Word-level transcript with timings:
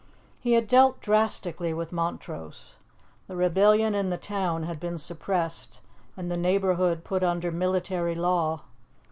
He 0.39 0.53
had 0.53 0.67
dealt 0.67 0.99
drastically 0.99 1.75
with 1.75 1.91
Montrose. 1.91 2.73
The 3.27 3.35
rebellion 3.35 3.93
in 3.93 4.09
the 4.09 4.17
town 4.17 4.63
had 4.63 4.79
been 4.79 4.97
suppressed, 4.97 5.79
and 6.17 6.31
the 6.31 6.35
neighbourhood 6.37 7.03
put 7.03 7.23
under 7.23 7.51
military 7.51 8.15
law. 8.15 8.63